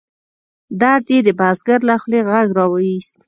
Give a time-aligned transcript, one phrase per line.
[0.81, 3.15] درد یې د بزګر له خولې غږ را ویوست.